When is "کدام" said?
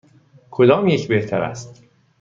0.51-0.87